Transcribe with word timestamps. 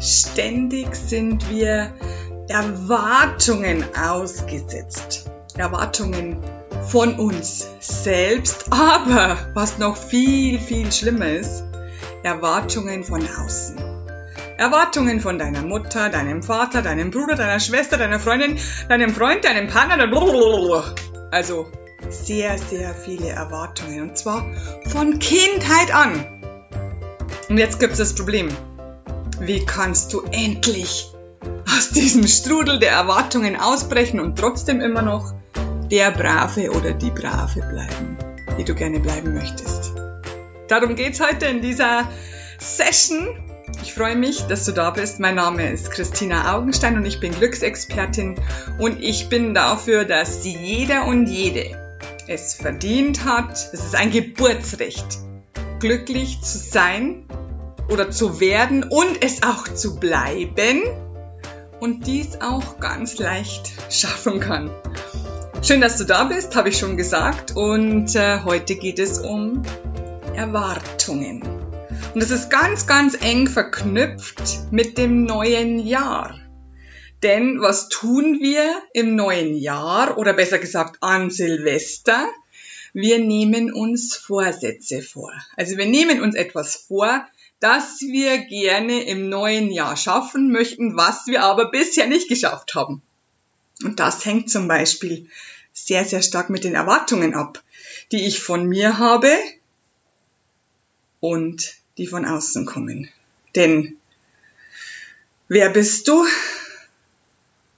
Ständig 0.00 0.94
sind 0.94 1.48
wir 1.50 1.92
Erwartungen 2.48 3.84
ausgesetzt. 3.96 5.30
Erwartungen 5.56 6.42
von 6.88 7.14
uns 7.14 7.66
selbst, 7.80 8.66
aber 8.70 9.38
was 9.54 9.78
noch 9.78 9.96
viel, 9.96 10.58
viel 10.58 10.92
schlimmer 10.92 11.28
ist, 11.28 11.64
Erwartungen 12.22 13.04
von 13.04 13.22
außen. 13.22 13.76
Erwartungen 14.58 15.20
von 15.20 15.38
deiner 15.38 15.62
Mutter, 15.62 16.08
deinem 16.08 16.42
Vater, 16.42 16.82
deinem 16.82 17.10
Bruder, 17.10 17.34
deiner 17.34 17.60
Schwester, 17.60 17.96
deiner 17.96 18.20
Freundin, 18.20 18.58
deinem 18.88 19.10
Freund, 19.10 19.44
deinem 19.44 19.68
Partner, 19.68 19.98
also 21.30 21.70
sehr, 22.08 22.56
sehr 22.58 22.94
viele 22.94 23.30
Erwartungen 23.30 24.02
und 24.02 24.16
zwar 24.16 24.46
von 24.86 25.18
Kindheit 25.18 25.94
an. 25.94 26.26
Und 27.48 27.58
jetzt 27.58 27.80
gibt 27.80 27.92
es 27.92 27.98
das 27.98 28.14
Problem. 28.14 28.48
Wie 29.40 29.64
kannst 29.66 30.14
du 30.14 30.22
endlich 30.32 31.12
aus 31.68 31.90
diesem 31.90 32.26
Strudel 32.26 32.78
der 32.78 32.92
Erwartungen 32.92 33.56
ausbrechen 33.56 34.18
und 34.18 34.38
trotzdem 34.38 34.80
immer 34.80 35.02
noch 35.02 35.34
der 35.90 36.10
Brave 36.10 36.70
oder 36.70 36.94
die 36.94 37.10
Brave 37.10 37.60
bleiben, 37.60 38.16
die 38.58 38.64
du 38.64 38.74
gerne 38.74 38.98
bleiben 38.98 39.34
möchtest? 39.34 39.92
Darum 40.68 40.96
geht's 40.96 41.20
heute 41.20 41.46
in 41.46 41.60
dieser 41.60 42.08
Session. 42.58 43.28
Ich 43.82 43.92
freue 43.92 44.16
mich, 44.16 44.40
dass 44.46 44.64
du 44.64 44.72
da 44.72 44.90
bist. 44.90 45.20
Mein 45.20 45.34
Name 45.34 45.70
ist 45.70 45.90
Christina 45.90 46.56
Augenstein 46.56 46.96
und 46.96 47.04
ich 47.04 47.20
bin 47.20 47.32
Glücksexpertin 47.32 48.36
und 48.78 49.02
ich 49.02 49.28
bin 49.28 49.52
dafür, 49.52 50.06
dass 50.06 50.44
jeder 50.44 51.06
und 51.06 51.26
jede 51.26 51.76
es 52.26 52.54
verdient 52.54 53.26
hat. 53.26 53.52
Es 53.52 53.84
ist 53.84 53.94
ein 53.94 54.10
Geburtsrecht, 54.10 55.18
glücklich 55.78 56.40
zu 56.40 56.56
sein 56.56 57.26
oder 57.88 58.10
zu 58.10 58.40
werden 58.40 58.84
und 58.84 59.22
es 59.22 59.42
auch 59.42 59.68
zu 59.68 59.98
bleiben 59.98 60.82
und 61.80 62.06
dies 62.06 62.40
auch 62.40 62.80
ganz 62.80 63.18
leicht 63.18 63.72
schaffen 63.90 64.40
kann. 64.40 64.70
Schön, 65.62 65.80
dass 65.80 65.96
du 65.96 66.04
da 66.04 66.24
bist, 66.24 66.54
habe 66.54 66.68
ich 66.68 66.78
schon 66.78 66.96
gesagt. 66.96 67.56
Und 67.56 68.14
äh, 68.14 68.40
heute 68.44 68.76
geht 68.76 68.98
es 68.98 69.18
um 69.18 69.62
Erwartungen. 70.34 71.42
Und 71.42 72.22
das 72.22 72.30
ist 72.30 72.50
ganz, 72.50 72.86
ganz 72.86 73.16
eng 73.20 73.48
verknüpft 73.48 74.70
mit 74.70 74.96
dem 74.96 75.24
neuen 75.24 75.78
Jahr. 75.78 76.38
Denn 77.22 77.60
was 77.60 77.88
tun 77.88 78.38
wir 78.40 78.70
im 78.92 79.16
neuen 79.16 79.54
Jahr 79.54 80.18
oder 80.18 80.34
besser 80.34 80.58
gesagt 80.58 80.98
an 81.00 81.30
Silvester? 81.30 82.28
Wir 82.98 83.18
nehmen 83.18 83.70
uns 83.74 84.16
Vorsätze 84.16 85.02
vor. 85.02 85.30
Also 85.54 85.76
wir 85.76 85.84
nehmen 85.84 86.22
uns 86.22 86.34
etwas 86.34 86.76
vor, 86.76 87.28
das 87.60 88.00
wir 88.00 88.38
gerne 88.38 89.02
im 89.02 89.28
neuen 89.28 89.70
Jahr 89.70 89.98
schaffen 89.98 90.50
möchten, 90.50 90.96
was 90.96 91.26
wir 91.26 91.42
aber 91.42 91.70
bisher 91.70 92.06
nicht 92.06 92.26
geschafft 92.26 92.74
haben. 92.74 93.02
Und 93.84 94.00
das 94.00 94.24
hängt 94.24 94.50
zum 94.50 94.66
Beispiel 94.66 95.28
sehr, 95.74 96.06
sehr 96.06 96.22
stark 96.22 96.48
mit 96.48 96.64
den 96.64 96.74
Erwartungen 96.74 97.34
ab, 97.34 97.62
die 98.12 98.24
ich 98.24 98.40
von 98.40 98.66
mir 98.66 98.96
habe 98.96 99.30
und 101.20 101.74
die 101.98 102.06
von 102.06 102.24
außen 102.24 102.64
kommen. 102.64 103.10
Denn 103.54 103.98
wer 105.48 105.68
bist 105.68 106.08
du, 106.08 106.24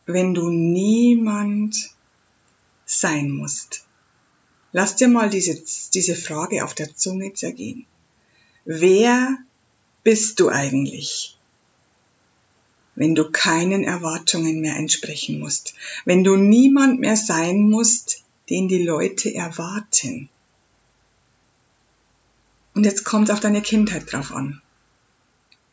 wenn 0.06 0.32
du 0.32 0.48
niemand 0.48 1.74
sein 2.86 3.32
musst? 3.32 3.87
Lass 4.72 4.96
dir 4.96 5.08
mal 5.08 5.30
diese, 5.30 5.62
diese 5.94 6.14
Frage 6.14 6.64
auf 6.64 6.74
der 6.74 6.94
Zunge 6.94 7.32
zergehen. 7.32 7.86
Wer 8.64 9.38
bist 10.02 10.40
du 10.40 10.48
eigentlich? 10.48 11.38
Wenn 12.94 13.14
du 13.14 13.30
keinen 13.30 13.84
Erwartungen 13.84 14.60
mehr 14.60 14.76
entsprechen 14.76 15.38
musst, 15.38 15.74
wenn 16.04 16.24
du 16.24 16.36
niemand 16.36 17.00
mehr 17.00 17.16
sein 17.16 17.60
musst, 17.70 18.24
den 18.50 18.68
die 18.68 18.82
Leute 18.82 19.32
erwarten. 19.32 20.28
Und 22.74 22.84
jetzt 22.84 23.04
kommt 23.04 23.30
auf 23.30 23.40
deine 23.40 23.62
Kindheit 23.62 24.12
drauf 24.12 24.32
an. 24.32 24.60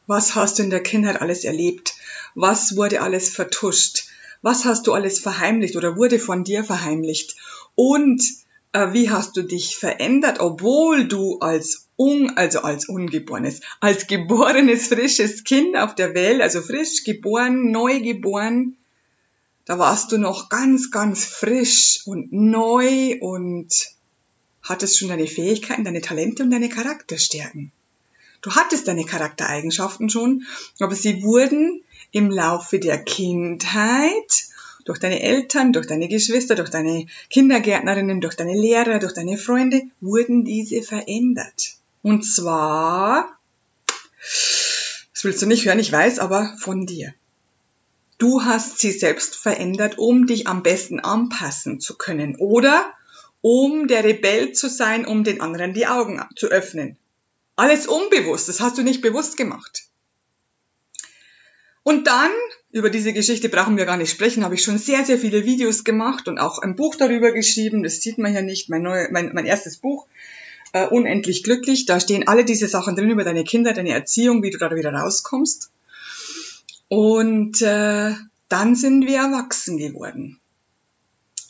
Was 0.08 0.36
hast 0.36 0.60
du 0.60 0.64
in 0.64 0.70
der 0.70 0.84
Kindheit 0.84 1.22
alles 1.22 1.44
erlebt? 1.44 1.96
Was 2.36 2.76
wurde 2.76 3.02
alles 3.02 3.30
vertuscht? 3.30 4.08
Was 4.42 4.66
hast 4.66 4.88
du 4.88 4.94
alles 4.94 5.20
verheimlicht 5.20 5.76
oder 5.76 5.98
wurde 5.98 6.20
von 6.20 6.44
dir 6.44 6.64
verheimlicht? 6.64 7.36
Und 7.74 8.22
wie 8.94 9.10
hast 9.10 9.38
du 9.38 9.42
dich 9.42 9.78
verändert, 9.78 10.40
obwohl 10.40 11.08
du 11.08 11.40
als 11.40 11.88
un, 11.98 12.32
also 12.38 12.60
als 12.60 12.90
ungeborenes, 12.90 13.62
als 13.80 14.08
geborenes 14.08 14.88
frisches 14.88 15.44
Kind 15.44 15.78
auf 15.78 15.96
der 15.96 16.14
Welt, 16.14 16.42
also 16.42 16.62
frisch 16.62 17.04
geboren, 17.04 17.72
neu 17.72 18.02
geboren, 18.02 18.76
da 19.66 19.80
warst 19.80 20.12
du 20.12 20.18
noch 20.18 20.50
ganz, 20.50 20.92
ganz 20.92 21.26
frisch 21.26 22.02
und 22.06 22.32
neu 22.32 23.18
und 23.20 23.70
hattest 24.62 24.98
schon 24.98 25.10
deine 25.10 25.28
Fähigkeiten, 25.28 25.84
deine 25.84 26.02
Talente 26.02 26.44
und 26.44 26.52
deine 26.52 26.70
Charakterstärken. 26.70 27.72
Du 28.42 28.52
hattest 28.52 28.88
deine 28.88 29.06
Charaktereigenschaften 29.06 30.10
schon, 30.10 30.46
aber 30.80 30.96
sie 30.96 31.24
wurden 31.24 31.82
im 32.12 32.30
Laufe 32.30 32.80
der 32.80 33.04
Kindheit 33.04 34.46
durch 34.86 35.00
deine 35.00 35.22
Eltern, 35.22 35.74
durch 35.74 35.88
deine 35.88 36.08
Geschwister, 36.08 36.56
durch 36.56 36.70
deine 36.70 37.08
Kindergärtnerinnen, 37.30 38.22
durch 38.22 38.36
deine 38.36 38.54
Lehrer, 38.54 39.00
durch 39.00 39.14
deine 39.14 39.38
Freunde 39.38 39.82
wurden 40.00 40.46
diese 40.46 40.82
verändert. 40.84 41.76
Und 42.02 42.24
zwar, 42.24 43.38
das 44.22 45.24
willst 45.24 45.42
du 45.42 45.48
nicht 45.48 45.66
hören, 45.66 45.80
ich 45.80 45.92
weiß, 45.92 46.20
aber 46.20 46.56
von 46.60 46.86
dir. 46.86 47.14
Du 48.18 48.44
hast 48.44 48.80
sie 48.80 48.92
selbst 48.92 49.36
verändert, 49.36 49.98
um 49.98 50.26
dich 50.28 50.48
am 50.48 50.64
besten 50.64 51.00
anpassen 51.00 51.82
zu 51.82 51.98
können 51.98 52.38
oder 52.38 52.94
um 53.42 53.88
der 53.88 54.04
Rebell 54.04 54.54
zu 54.54 54.70
sein, 54.70 55.06
um 55.06 55.24
den 55.24 55.42
anderen 55.42 55.74
die 55.74 55.88
Augen 55.88 56.22
zu 56.36 56.48
öffnen. 56.48 56.98
Alles 57.56 57.88
unbewusst, 57.88 58.48
das 58.50 58.62
hast 58.62 58.78
du 58.78 58.84
nicht 58.84 59.02
bewusst 59.02 59.36
gemacht. 59.36 59.85
Und 61.86 62.08
dann, 62.08 62.32
über 62.72 62.90
diese 62.90 63.14
Geschichte 63.14 63.48
brauchen 63.48 63.78
wir 63.78 63.86
gar 63.86 63.96
nicht 63.96 64.10
sprechen, 64.10 64.44
habe 64.44 64.56
ich 64.56 64.64
schon 64.64 64.80
sehr, 64.80 65.06
sehr 65.06 65.20
viele 65.20 65.46
Videos 65.46 65.84
gemacht 65.84 66.28
und 66.28 66.40
auch 66.40 66.58
ein 66.58 66.76
Buch 66.76 66.96
darüber 66.96 67.32
geschrieben. 67.32 67.84
Das 67.84 68.02
sieht 68.02 68.18
man 68.18 68.34
ja 68.34 68.42
nicht, 68.42 68.70
mein, 68.72 68.82
neue, 68.82 69.08
mein, 69.12 69.30
mein 69.36 69.46
erstes 69.46 69.78
Buch, 69.78 70.08
äh, 70.74 70.88
Unendlich 70.88 71.44
glücklich. 71.44 71.86
Da 71.86 72.00
stehen 72.00 72.28
alle 72.28 72.44
diese 72.44 72.68
Sachen 72.68 72.96
drin 72.96 73.12
über 73.12 73.24
deine 73.24 73.44
Kinder, 73.44 73.72
deine 73.72 73.92
Erziehung, 73.92 74.42
wie 74.42 74.50
du 74.50 74.58
da 74.58 74.76
wieder 74.76 74.92
rauskommst. 74.92 75.70
Und 76.88 77.62
äh, 77.62 78.16
dann 78.50 78.76
sind 78.76 79.06
wir 79.06 79.18
erwachsen 79.18 79.78
geworden. 79.78 80.40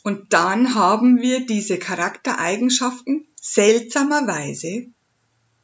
Und 0.02 0.34
dann 0.34 0.74
haben 0.74 1.22
wir 1.22 1.46
diese 1.46 1.78
Charaktereigenschaften 1.78 3.26
seltsamerweise 3.40 4.84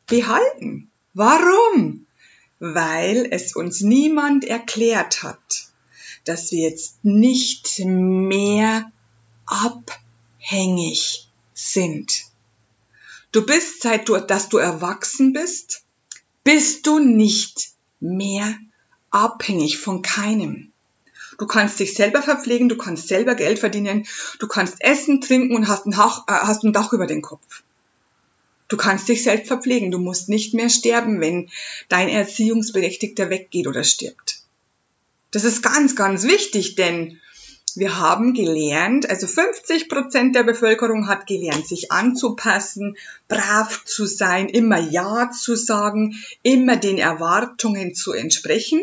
behalten. 0.07 0.91
Warum? 1.13 2.07
Weil 2.65 3.27
es 3.33 3.57
uns 3.57 3.81
niemand 3.81 4.45
erklärt 4.45 5.25
hat, 5.25 5.67
dass 6.25 6.53
wir 6.53 6.71
jetzt 6.71 7.05
nicht 7.05 7.81
mehr 7.85 8.93
abhängig 9.47 11.29
sind. 11.55 12.27
Du 13.33 13.45
bist, 13.45 13.83
seit 13.83 14.09
du, 14.09 14.17
dass 14.17 14.49
du 14.49 14.59
erwachsen 14.59 15.33
bist, 15.33 15.83
bist 16.45 16.87
du 16.87 17.01
nicht 17.01 17.71
mehr 17.99 18.57
abhängig 19.11 19.79
von 19.79 20.03
keinem. 20.03 20.71
Du 21.39 21.49
kannst 21.49 21.81
dich 21.81 21.95
selber 21.95 22.23
verpflegen, 22.23 22.69
du 22.69 22.77
kannst 22.77 23.09
selber 23.09 23.35
Geld 23.35 23.59
verdienen, 23.59 24.07
du 24.39 24.47
kannst 24.47 24.77
essen, 24.79 25.21
trinken 25.21 25.57
und 25.57 25.67
hast 25.67 25.87
ein, 25.87 25.91
Dach, 25.91 26.29
äh, 26.29 26.33
hast 26.33 26.63
ein 26.63 26.73
Dach 26.73 26.93
über 26.93 27.09
den 27.09 27.23
Kopf. 27.23 27.65
Du 28.73 28.79
kannst 28.79 29.07
dich 29.07 29.23
selbst 29.23 29.49
verpflegen. 29.49 29.91
Du 29.91 29.99
musst 29.99 30.31
nicht 30.31 30.55
mehr 30.55 30.71
sterben, 30.71 31.21
wenn 31.21 31.51
dein 31.91 32.09
Erziehungsberechtigter 32.09 33.29
weggeht 33.29 33.67
oder 33.67 33.85
stirbt. 33.85 34.41
Das 35.31 35.45
ist 35.45 35.63
ganz, 35.63 35.95
ganz 35.95 36.23
wichtig, 36.23 36.75
denn 36.75 37.21
wir 37.75 37.99
haben 37.99 38.33
gelernt, 38.33 39.11
also 39.11 39.27
50 39.27 39.91
Prozent 39.91 40.35
der 40.35 40.45
Bevölkerung 40.45 41.07
hat 41.07 41.27
gelernt, 41.27 41.69
sich 41.69 41.93
anzupassen, 41.93 42.97
brav 43.29 43.85
zu 43.85 44.07
sein, 44.07 44.49
immer 44.49 44.79
Ja 44.79 45.31
zu 45.31 45.55
sagen, 45.55 46.17
immer 46.43 46.77
den 46.77 46.97
Erwartungen 46.97 47.95
zu 47.95 48.15
entsprechen. 48.15 48.81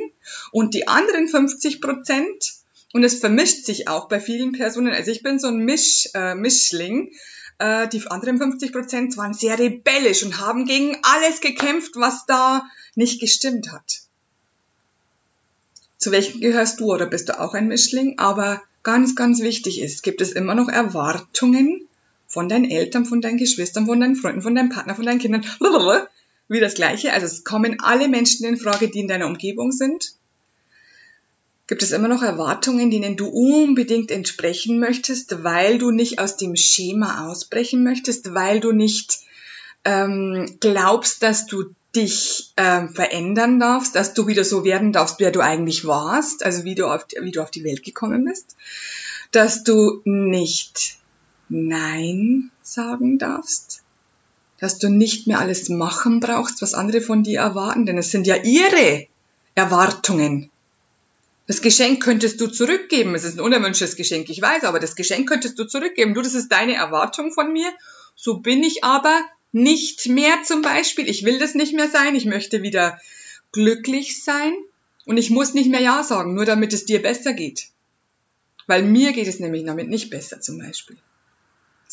Und 0.52 0.76
die 0.76 0.88
anderen 0.88 1.28
50 1.28 1.82
Prozent, 1.82 2.54
und 2.94 3.04
es 3.04 3.16
vermischt 3.16 3.66
sich 3.66 3.88
auch 3.88 4.08
bei 4.08 4.20
vielen 4.20 4.52
Personen, 4.52 4.94
also 4.94 5.10
ich 5.10 5.24
bin 5.24 5.40
so 5.40 5.48
ein 5.48 5.66
Misch, 5.66 6.10
äh, 6.14 6.36
Mischling, 6.36 7.12
äh, 7.60 7.88
die 7.88 8.06
anderen 8.08 8.38
50 8.38 8.72
Prozent 8.72 9.18
waren 9.18 9.34
sehr 9.34 9.60
rebellisch 9.60 10.24
und 10.24 10.40
haben 10.40 10.66
gegen 10.66 10.98
alles 11.04 11.42
gekämpft, 11.42 11.92
was 11.96 12.26
da 12.26 12.66
nicht 12.96 13.20
gestimmt 13.20 13.72
hat. 13.72 14.02
Zu 15.98 16.12
welchen 16.12 16.40
gehörst 16.40 16.80
du 16.80 16.94
oder 16.94 17.06
bist 17.06 17.30
du 17.30 17.40
auch 17.40 17.54
ein 17.54 17.68
Mischling? 17.68 18.18
Aber 18.18 18.62
ganz, 18.84 19.16
ganz 19.16 19.42
wichtig 19.42 19.82
ist, 19.82 20.02
gibt 20.02 20.22
es 20.22 20.32
immer 20.32 20.56
noch 20.56 20.70
Erwartungen 20.70 21.88
von 22.28 22.48
deinen 22.48 22.70
Eltern, 22.70 23.06
von 23.06 23.22
deinen 23.22 23.38
Geschwistern, 23.38 23.86
von 23.86 24.00
deinen 24.00 24.16
Freunden, 24.16 24.42
von 24.42 24.56
deinem 24.56 24.70
Partner, 24.70 24.96
von 24.96 25.06
deinen 25.06 25.20
Kindern, 25.20 25.46
wie 26.48 26.60
das 26.60 26.76
Gleiche. 26.76 27.12
Also 27.12 27.26
es 27.26 27.44
kommen 27.44 27.82
alle 27.82 28.08
Menschen 28.08 28.46
in 28.46 28.58
Frage, 28.58 28.90
die 28.90 29.00
in 29.00 29.08
deiner 29.10 29.28
Umgebung 29.28 29.74
sind. 29.74 30.14
Gibt 31.70 31.84
es 31.84 31.92
immer 31.92 32.08
noch 32.08 32.24
Erwartungen, 32.24 32.90
denen 32.90 33.16
du 33.16 33.28
unbedingt 33.28 34.10
entsprechen 34.10 34.80
möchtest, 34.80 35.44
weil 35.44 35.78
du 35.78 35.92
nicht 35.92 36.18
aus 36.18 36.36
dem 36.36 36.56
Schema 36.56 37.28
ausbrechen 37.28 37.84
möchtest, 37.84 38.34
weil 38.34 38.60
du 38.60 38.72
nicht 38.72 39.20
ähm, 39.86 40.58
glaubst, 40.60 41.22
dass 41.22 41.46
du 41.46 41.66
dich 41.96 42.54
ähm, 42.58 42.90
verändern 42.90 43.60
darfst, 43.60 43.94
dass 43.94 44.16
du 44.16 44.26
wieder 44.26 44.44
so 44.44 44.64
werden 44.64 44.94
darfst, 44.94 45.20
wer 45.20 45.30
du 45.30 45.42
eigentlich 45.42 45.86
warst, 45.86 46.44
also 46.44 46.64
wie 46.64 46.74
du 46.74 46.88
auf, 46.88 47.06
wie 47.22 47.30
du 47.30 47.40
auf 47.40 47.52
die 47.52 47.64
Welt 47.64 47.84
gekommen 47.84 48.26
bist, 48.26 48.56
dass 49.30 49.64
du 49.64 50.02
nicht 50.06 50.98
Nein 51.50 52.50
sagen 52.64 53.20
darfst, 53.20 53.84
dass 54.60 54.80
du 54.80 54.90
nicht 54.90 55.28
mehr 55.28 55.38
alles 55.38 55.70
machen 55.70 56.20
brauchst, 56.20 56.64
was 56.64 56.74
andere 56.74 57.02
von 57.02 57.22
dir 57.22 57.42
erwarten, 57.42 57.86
denn 57.86 58.00
es 58.00 58.10
sind 58.10 58.26
ja 58.26 58.38
ihre 58.38 59.06
Erwartungen, 59.54 60.50
das 61.50 61.64
Geschenk 61.64 62.04
könntest 62.04 62.40
du 62.40 62.46
zurückgeben. 62.46 63.16
Es 63.16 63.24
ist 63.24 63.40
ein 63.40 63.44
unerwünschtes 63.44 63.96
Geschenk, 63.96 64.30
ich 64.30 64.40
weiß, 64.40 64.66
aber 64.66 64.80
das 64.80 64.96
Geschenk 64.96 65.28
könntest 65.28 65.58
du 65.58 65.64
zurückgeben. 65.64 66.14
Du, 66.14 66.22
das 66.22 66.36
ist 66.36 66.50
deine 66.50 66.76
Erwartung 66.76 67.32
von 67.32 67.52
mir. 67.52 67.74
So 68.16 68.38
bin 68.38 68.62
ich 68.62 68.84
aber 68.84 69.20
nicht 69.52 70.08
mehr 70.10 70.44
zum 70.46 70.62
Beispiel. 70.62 71.10
Ich 71.10 71.26
will 71.26 71.40
das 71.40 71.56
nicht 71.56 71.74
mehr 71.74 71.90
sein. 71.90 72.16
Ich 72.16 72.26
möchte 72.26 72.62
wieder 72.62 73.00
glücklich 73.52 74.24
sein. 74.24 74.54
Und 75.08 75.18
ich 75.18 75.32
muss 75.32 75.56
nicht 75.56 75.72
mehr 75.72 75.82
Ja 75.82 76.04
sagen, 76.04 76.36
nur 76.36 76.46
damit 76.46 76.72
es 76.72 76.86
dir 76.86 77.02
besser 77.02 77.34
geht. 77.34 77.70
Weil 78.68 78.84
mir 78.84 79.12
geht 79.12 79.28
es 79.28 79.40
nämlich 79.40 79.66
damit 79.66 79.90
nicht 79.90 80.12
besser 80.12 80.40
zum 80.42 80.60
Beispiel. 80.60 80.98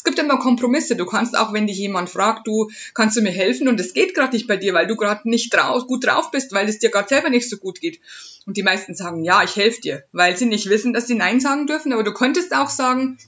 Es 0.06 0.14
gibt 0.14 0.20
immer 0.20 0.38
Kompromisse. 0.38 0.94
Du 0.94 1.04
kannst 1.04 1.36
auch, 1.36 1.52
wenn 1.52 1.66
dich 1.66 1.78
jemand 1.78 2.08
fragt, 2.08 2.46
du 2.46 2.70
kannst 2.94 3.16
du 3.16 3.22
mir 3.22 3.32
helfen 3.32 3.66
und 3.66 3.80
es 3.80 3.92
geht 3.92 4.14
gerade 4.14 4.36
nicht 4.36 4.46
bei 4.46 4.56
dir, 4.56 4.72
weil 4.72 4.86
du 4.86 4.94
gerade 4.94 5.28
nicht 5.28 5.52
drauf, 5.52 5.88
gut 5.88 6.06
drauf 6.06 6.30
bist, 6.30 6.52
weil 6.52 6.68
es 6.68 6.78
dir 6.78 6.90
gerade 6.90 7.08
selber 7.08 7.28
nicht 7.28 7.50
so 7.50 7.56
gut 7.56 7.80
geht. 7.80 7.98
Und 8.46 8.56
die 8.56 8.62
meisten 8.62 8.94
sagen, 8.94 9.24
ja, 9.24 9.42
ich 9.42 9.56
helfe 9.56 9.80
dir, 9.80 10.04
weil 10.12 10.36
sie 10.36 10.46
nicht 10.46 10.68
wissen, 10.68 10.92
dass 10.92 11.08
sie 11.08 11.16
Nein 11.16 11.40
sagen 11.40 11.66
dürfen. 11.66 11.92
Aber 11.92 12.04
du 12.04 12.12
könntest 12.12 12.54
auch 12.54 12.70
sagen, 12.70 13.18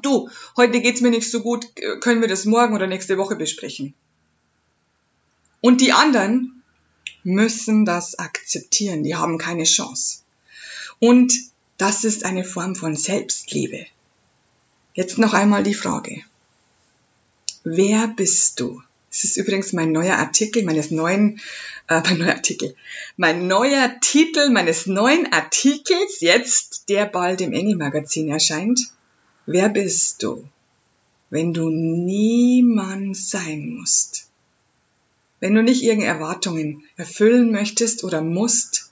du, 0.00 0.28
heute 0.56 0.80
geht's 0.80 1.00
mir 1.00 1.10
nicht 1.10 1.28
so 1.28 1.40
gut, 1.40 1.66
können 2.00 2.20
wir 2.20 2.28
das 2.28 2.44
morgen 2.44 2.76
oder 2.76 2.86
nächste 2.86 3.18
Woche 3.18 3.34
besprechen. 3.34 3.92
Und 5.60 5.80
die 5.80 5.90
anderen 5.90 6.62
müssen 7.24 7.84
das 7.84 8.16
akzeptieren. 8.16 9.02
Die 9.02 9.16
haben 9.16 9.38
keine 9.38 9.64
Chance. 9.64 10.20
Und 11.00 11.34
das 11.78 12.04
ist 12.04 12.24
eine 12.24 12.44
Form 12.44 12.76
von 12.76 12.94
Selbstliebe. 12.94 13.86
Jetzt 14.94 15.18
noch 15.18 15.32
einmal 15.32 15.62
die 15.62 15.74
Frage. 15.74 16.22
Wer 17.64 18.08
bist 18.08 18.60
du? 18.60 18.82
Das 19.08 19.24
ist 19.24 19.36
übrigens 19.36 19.72
mein 19.72 19.92
neuer 19.92 20.16
Artikel 20.16 20.64
meines 20.64 20.90
neuen, 20.90 21.40
äh, 21.88 22.00
mein 22.00 22.18
neuer 22.18 22.34
Artikel, 22.34 22.74
mein 23.16 23.46
neuer 23.46 24.00
Titel 24.00 24.50
meines 24.50 24.86
neuen 24.86 25.32
Artikels, 25.32 26.20
jetzt, 26.20 26.88
der 26.88 27.06
bald 27.06 27.40
im 27.40 27.52
Engel 27.52 27.76
Magazin 27.76 28.28
erscheint. 28.28 28.80
Wer 29.46 29.68
bist 29.70 30.22
du, 30.22 30.44
wenn 31.30 31.54
du 31.54 31.70
niemand 31.70 33.16
sein 33.16 33.70
musst? 33.70 34.28
Wenn 35.40 35.54
du 35.54 35.62
nicht 35.62 35.82
irgendeine 35.82 36.18
Erwartungen 36.18 36.84
erfüllen 36.96 37.50
möchtest 37.50 38.04
oder 38.04 38.20
musst, 38.20 38.90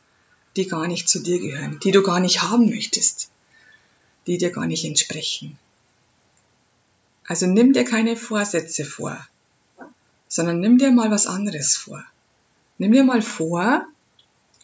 die 0.56 0.66
gar 0.66 0.88
nicht 0.88 1.08
zu 1.08 1.20
dir 1.20 1.38
gehören, 1.38 1.78
die 1.82 1.92
du 1.92 2.02
gar 2.02 2.20
nicht 2.20 2.42
haben 2.42 2.70
möchtest, 2.70 3.30
die 4.26 4.38
dir 4.38 4.50
gar 4.50 4.66
nicht 4.66 4.84
entsprechen. 4.84 5.58
Also 7.30 7.46
nimm 7.46 7.72
dir 7.72 7.84
keine 7.84 8.16
Vorsätze 8.16 8.84
vor, 8.84 9.16
sondern 10.26 10.58
nimm 10.58 10.78
dir 10.78 10.90
mal 10.90 11.12
was 11.12 11.28
anderes 11.28 11.76
vor. 11.76 12.04
Nimm 12.78 12.90
dir 12.90 13.04
mal 13.04 13.22
vor, 13.22 13.86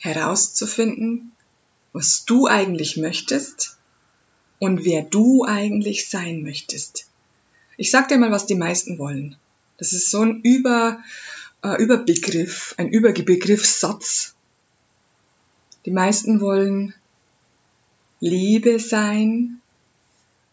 herauszufinden, 0.00 1.30
was 1.92 2.24
du 2.24 2.48
eigentlich 2.48 2.96
möchtest 2.96 3.78
und 4.58 4.84
wer 4.84 5.04
du 5.04 5.44
eigentlich 5.44 6.08
sein 6.08 6.42
möchtest. 6.42 7.06
Ich 7.76 7.92
sag 7.92 8.08
dir 8.08 8.18
mal, 8.18 8.32
was 8.32 8.46
die 8.46 8.56
meisten 8.56 8.98
wollen. 8.98 9.36
Das 9.78 9.92
ist 9.92 10.10
so 10.10 10.22
ein 10.22 10.40
Über, 10.40 11.04
äh, 11.62 11.80
Überbegriff, 11.80 12.74
ein 12.78 12.88
Überbegriffssatz. 12.88 14.34
Die 15.84 15.92
meisten 15.92 16.40
wollen 16.40 16.94
Liebe 18.18 18.80
sein, 18.80 19.62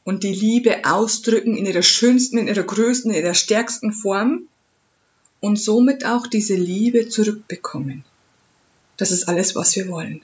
und 0.03 0.23
die 0.23 0.33
Liebe 0.33 0.81
ausdrücken 0.85 1.55
in 1.55 1.65
ihrer 1.65 1.81
schönsten, 1.81 2.38
in 2.38 2.47
ihrer 2.47 2.63
größten, 2.63 3.11
in 3.11 3.23
ihrer 3.23 3.33
stärksten 3.33 3.91
Form 3.94 4.47
und 5.39 5.59
somit 5.59 6.05
auch 6.05 6.27
diese 6.27 6.55
Liebe 6.55 7.09
zurückbekommen. 7.09 8.03
Das 8.97 9.11
ist 9.11 9.27
alles, 9.27 9.55
was 9.55 9.75
wir 9.75 9.88
wollen. 9.88 10.21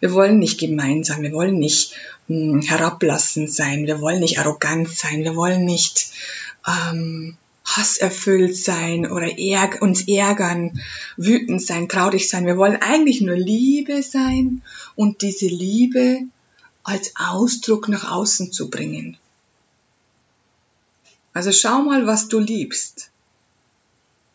Wir 0.00 0.12
wollen 0.12 0.38
nicht 0.38 0.58
gemein 0.58 1.04
sein, 1.04 1.22
wir 1.22 1.32
wollen 1.32 1.58
nicht 1.58 1.94
hm, 2.28 2.60
herablassend 2.60 3.50
sein, 3.50 3.86
wir 3.86 4.00
wollen 4.00 4.20
nicht 4.20 4.38
arrogant 4.38 4.88
sein, 4.90 5.24
wir 5.24 5.36
wollen 5.36 5.64
nicht 5.64 6.10
ähm, 6.66 7.36
hasserfüllt 7.64 8.56
sein 8.56 9.10
oder 9.10 9.38
ärg 9.38 9.80
uns 9.82 10.06
ärgern, 10.06 10.80
wütend 11.16 11.62
sein, 11.62 11.88
traurig 11.88 12.28
sein. 12.28 12.46
Wir 12.46 12.56
wollen 12.56 12.76
eigentlich 12.76 13.20
nur 13.20 13.36
Liebe 13.36 14.02
sein 14.02 14.62
und 14.94 15.22
diese 15.22 15.46
Liebe 15.46 16.20
als 16.86 17.12
Ausdruck 17.16 17.88
nach 17.88 18.10
außen 18.10 18.52
zu 18.52 18.70
bringen. 18.70 19.18
Also 21.32 21.50
schau 21.50 21.82
mal, 21.82 22.06
was 22.06 22.28
du 22.28 22.38
liebst, 22.38 23.10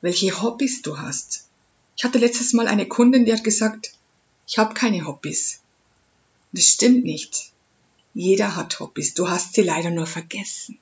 welche 0.02 0.42
Hobbys 0.42 0.82
du 0.82 1.00
hast. 1.00 1.46
Ich 1.96 2.04
hatte 2.04 2.18
letztes 2.18 2.54
Mal 2.54 2.68
eine 2.68 2.88
Kundin, 2.88 3.26
die 3.26 3.34
hat 3.34 3.44
gesagt, 3.44 3.94
ich 4.48 4.58
habe 4.58 4.74
keine 4.74 5.08
Hobbys. 5.08 5.62
Das 6.52 6.66
stimmt 6.66 7.06
nicht. 7.06 7.52
Jeder 8.14 8.58
hat 8.58 8.80
Hobbys, 8.82 9.14
du 9.14 9.30
hast 9.30 9.54
sie 9.54 9.62
leider 9.62 9.90
nur 9.90 10.06
vergessen. 10.06 10.78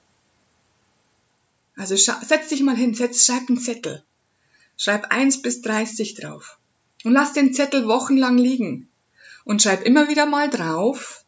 Also 1.76 1.96
setz 1.96 2.50
dich 2.50 2.62
mal 2.62 2.76
hin, 2.76 2.96
setz, 2.96 3.26
schreib 3.26 3.48
einen 3.48 3.60
Zettel. 3.60 4.04
Schreib 4.76 5.12
eins 5.12 5.42
bis 5.42 5.62
dreißig 5.62 6.16
drauf. 6.16 6.58
Und 7.04 7.12
lass 7.12 7.34
den 7.34 7.54
Zettel 7.54 7.88
wochenlang 7.88 8.38
liegen. 8.38 8.90
Und 9.46 9.62
schreib 9.62 9.84
immer 9.84 10.10
wieder 10.10 10.26
mal 10.26 10.50
drauf, 10.50 11.24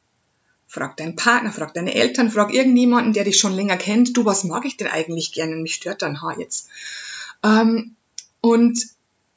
Frag 0.71 0.95
deinen 0.95 1.18
Partner, 1.18 1.51
frag 1.51 1.73
deine 1.73 1.94
Eltern, 1.94 2.31
frag 2.31 2.53
irgendjemanden, 2.53 3.12
der 3.12 3.25
dich 3.25 3.38
schon 3.38 3.51
länger 3.51 3.75
kennt. 3.75 4.15
Du, 4.15 4.23
was 4.23 4.45
mag 4.45 4.63
ich 4.63 4.77
denn 4.77 4.88
eigentlich 4.88 5.33
gerne? 5.33 5.57
Mich 5.57 5.75
stört 5.75 6.01
dein 6.01 6.21
Haar 6.21 6.39
jetzt. 6.39 6.69
Ähm, 7.44 7.97
und 8.39 8.79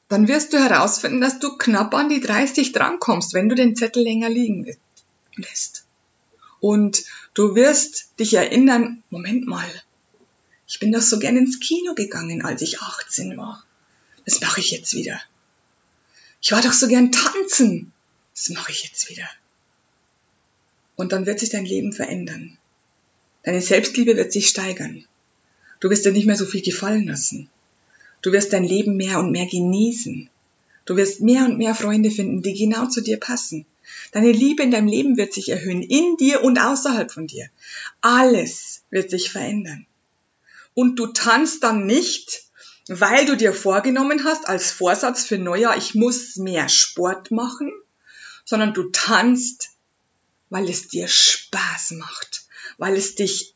dann 0.07 0.29
wirst 0.29 0.53
du 0.53 0.57
herausfinden, 0.57 1.19
dass 1.19 1.39
du 1.39 1.57
knapp 1.57 1.93
an 1.93 2.07
die 2.07 2.21
30 2.21 2.71
drankommst, 2.71 3.33
wenn 3.33 3.49
du 3.49 3.55
den 3.55 3.75
Zettel 3.75 4.01
länger 4.01 4.29
liegen 4.29 4.65
lässt. 5.35 5.83
Und 6.61 7.03
du 7.33 7.53
wirst 7.53 8.17
dich 8.17 8.35
erinnern, 8.35 9.03
Moment 9.09 9.45
mal, 9.45 9.69
ich 10.67 10.79
bin 10.79 10.93
doch 10.93 11.01
so 11.01 11.19
gern 11.19 11.35
ins 11.35 11.59
Kino 11.59 11.95
gegangen, 11.95 12.45
als 12.45 12.61
ich 12.61 12.79
18 12.79 13.35
war. 13.35 13.61
Das 14.23 14.39
mache 14.39 14.61
ich 14.61 14.71
jetzt 14.71 14.93
wieder. 14.93 15.19
Ich 16.41 16.53
war 16.53 16.61
doch 16.61 16.71
so 16.71 16.87
gern 16.87 17.11
tanzen. 17.11 17.91
Das 18.33 18.47
mache 18.51 18.71
ich 18.71 18.85
jetzt 18.85 19.09
wieder. 19.09 19.27
Und 20.95 21.11
dann 21.11 21.25
wird 21.25 21.39
sich 21.39 21.49
dein 21.49 21.65
Leben 21.65 21.93
verändern. 21.93 22.57
Deine 23.43 23.61
Selbstliebe 23.61 24.15
wird 24.17 24.31
sich 24.31 24.47
steigern. 24.47 25.05
Du 25.79 25.89
wirst 25.89 26.05
dir 26.05 26.11
nicht 26.11 26.25
mehr 26.25 26.37
so 26.37 26.45
viel 26.45 26.61
gefallen 26.61 27.05
lassen. 27.05 27.49
Du 28.21 28.31
wirst 28.31 28.53
dein 28.53 28.63
Leben 28.63 28.97
mehr 28.97 29.19
und 29.19 29.31
mehr 29.31 29.45
genießen. 29.45 30.29
Du 30.85 30.95
wirst 30.95 31.21
mehr 31.21 31.45
und 31.45 31.57
mehr 31.57 31.75
Freunde 31.75 32.11
finden, 32.11 32.41
die 32.41 32.53
genau 32.53 32.87
zu 32.87 33.01
dir 33.01 33.19
passen. 33.19 33.65
Deine 34.11 34.31
Liebe 34.31 34.63
in 34.63 34.71
deinem 34.71 34.87
Leben 34.87 35.17
wird 35.17 35.33
sich 35.33 35.49
erhöhen, 35.49 35.81
in 35.81 36.17
dir 36.17 36.43
und 36.43 36.57
außerhalb 36.57 37.11
von 37.11 37.27
dir. 37.27 37.49
Alles 38.01 38.83
wird 38.89 39.09
sich 39.09 39.31
verändern. 39.31 39.85
Und 40.73 40.97
du 40.97 41.07
tanzt 41.07 41.63
dann 41.63 41.85
nicht, 41.85 42.43
weil 42.87 43.25
du 43.25 43.35
dir 43.35 43.53
vorgenommen 43.53 44.23
hast 44.23 44.47
als 44.47 44.71
Vorsatz 44.71 45.23
für 45.23 45.37
Neujahr, 45.37 45.77
ich 45.77 45.95
muss 45.95 46.35
mehr 46.35 46.69
Sport 46.69 47.31
machen, 47.31 47.71
sondern 48.43 48.73
du 48.73 48.89
tanzt, 48.91 49.69
weil 50.49 50.69
es 50.69 50.87
dir 50.87 51.07
Spaß 51.07 51.91
macht, 51.91 52.45
weil 52.77 52.95
es 52.95 53.15
dich 53.15 53.53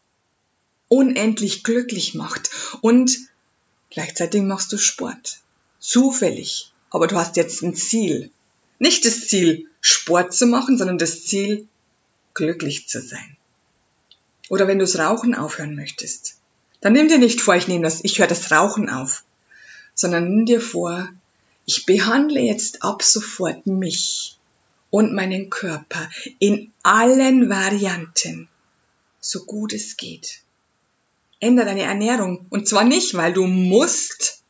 unendlich 0.88 1.64
glücklich 1.64 2.16
macht 2.16 2.50
und 2.82 3.18
gleichzeitig 3.90 4.42
machst 4.42 4.72
du 4.72 4.78
Sport. 4.78 5.40
Zufällig. 5.80 6.74
Aber 6.90 7.08
du 7.08 7.16
hast 7.16 7.38
jetzt 7.38 7.62
ein 7.62 7.76
Ziel. 7.76 8.32
Nicht 8.80 9.06
das 9.06 9.28
Ziel, 9.28 9.68
Sport 9.82 10.34
zu 10.34 10.48
machen, 10.48 10.78
sondern 10.78 10.98
das 10.98 11.26
Ziel, 11.26 11.68
glücklich 12.34 12.88
zu 12.88 13.02
sein. 13.02 13.38
Oder 14.50 14.68
wenn 14.68 14.80
du 14.80 14.86
das 14.86 14.98
Rauchen 14.98 15.36
aufhören 15.36 15.76
möchtest, 15.76 16.38
dann 16.82 16.94
nimm 16.94 17.08
dir 17.08 17.20
nicht 17.20 17.42
vor, 17.42 17.56
ich 17.56 17.68
nehme 17.68 17.84
das, 17.84 18.04
ich 18.04 18.20
höre 18.20 18.28
das 18.28 18.52
Rauchen 18.52 18.90
auf, 18.90 19.24
sondern 19.94 20.30
nimm 20.30 20.46
dir 20.46 20.62
vor, 20.62 21.10
ich 21.66 21.86
behandle 21.86 22.40
jetzt 22.40 22.82
ab 22.82 23.04
sofort 23.04 23.68
mich 23.68 24.39
und 24.90 25.14
meinen 25.14 25.50
Körper 25.50 26.10
in 26.40 26.72
allen 26.84 27.50
Varianten, 27.50 28.48
so 29.20 29.46
gut 29.46 29.74
es 29.74 29.98
geht. 29.98 30.42
Ändere 31.40 31.68
deine 31.68 31.84
Ernährung 31.84 32.46
und 32.50 32.68
zwar 32.68 32.84
nicht, 32.84 33.16
weil 33.16 33.34
du 33.34 33.46
musst, 33.46 34.44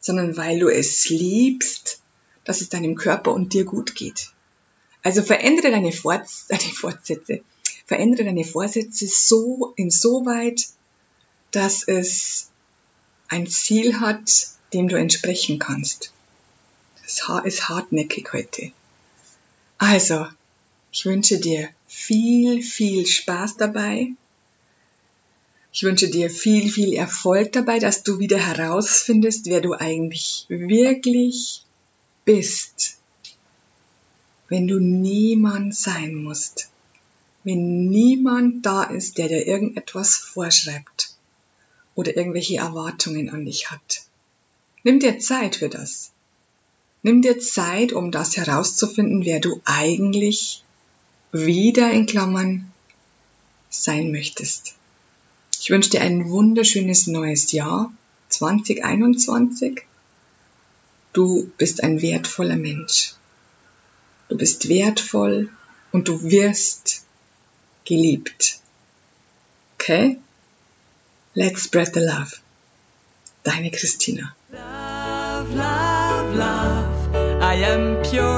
sondern 0.00 0.36
weil 0.36 0.58
du 0.58 0.68
es 0.68 1.08
liebst, 1.08 2.00
dass 2.44 2.60
es 2.60 2.68
deinem 2.68 2.94
Körper 2.94 3.32
und 3.32 3.52
dir 3.52 3.64
gut 3.64 3.94
geht. 3.94 4.30
Also 5.02 5.22
verändere 5.22 5.70
deine, 5.70 5.92
Forts 5.92 6.46
deine 6.48 6.62
Fortsätze, 6.62 7.42
verändere 7.86 8.24
deine 8.24 8.44
Vorsätze 8.44 9.06
so 9.06 9.72
insoweit, 9.76 10.68
dass 11.50 11.86
es 11.86 12.50
ein 13.28 13.46
Ziel 13.46 14.00
hat, 14.00 14.48
dem 14.72 14.88
du 14.88 14.96
entsprechen 14.96 15.58
kannst. 15.58 16.12
Das 17.02 17.28
Haar 17.28 17.44
ist 17.44 17.68
hartnäckig 17.68 18.32
heute. 18.32 18.72
Also, 19.78 20.26
ich 20.90 21.04
wünsche 21.04 21.38
dir 21.38 21.68
viel, 21.86 22.62
viel 22.62 23.06
Spaß 23.06 23.56
dabei. 23.56 24.12
Ich 25.72 25.82
wünsche 25.82 26.08
dir 26.08 26.30
viel, 26.30 26.70
viel 26.70 26.94
Erfolg 26.94 27.52
dabei, 27.52 27.78
dass 27.78 28.02
du 28.02 28.18
wieder 28.18 28.38
herausfindest, 28.38 29.46
wer 29.46 29.60
du 29.60 29.74
eigentlich 29.74 30.46
wirklich 30.48 31.62
bist. 32.24 32.96
Wenn 34.48 34.66
du 34.66 34.78
niemand 34.78 35.74
sein 35.74 36.14
musst. 36.14 36.70
Wenn 37.44 37.90
niemand 37.90 38.64
da 38.64 38.84
ist, 38.84 39.18
der 39.18 39.28
dir 39.28 39.46
irgendetwas 39.46 40.16
vorschreibt 40.16 41.14
oder 41.94 42.16
irgendwelche 42.16 42.56
Erwartungen 42.56 43.28
an 43.30 43.44
dich 43.44 43.70
hat. 43.70 44.06
Nimm 44.82 44.98
dir 44.98 45.18
Zeit 45.18 45.56
für 45.56 45.68
das. 45.68 46.10
Nimm 47.02 47.22
dir 47.22 47.38
Zeit, 47.38 47.92
um 47.92 48.10
das 48.10 48.36
herauszufinden, 48.36 49.24
wer 49.24 49.40
du 49.40 49.60
eigentlich 49.64 50.64
wieder 51.32 51.90
in 51.92 52.06
Klammern 52.06 52.72
sein 53.70 54.10
möchtest. 54.10 54.74
Ich 55.60 55.70
wünsche 55.70 55.90
dir 55.90 56.00
ein 56.00 56.28
wunderschönes 56.30 57.06
neues 57.06 57.52
Jahr 57.52 57.92
2021. 58.28 59.82
Du 61.12 61.50
bist 61.58 61.82
ein 61.82 62.02
wertvoller 62.02 62.56
Mensch. 62.56 63.14
Du 64.28 64.36
bist 64.36 64.68
wertvoll 64.68 65.50
und 65.92 66.08
du 66.08 66.22
wirst 66.22 67.04
geliebt. 67.84 68.60
Okay? 69.74 70.18
Let's 71.34 71.64
spread 71.64 71.94
the 71.94 72.00
love. 72.00 72.36
Deine 73.44 73.70
Christina. 73.70 74.34
Love, 74.50 75.54
love, 75.54 75.95
love. 76.36 77.14
I 77.42 77.54
am 77.54 78.02
pure. 78.02 78.35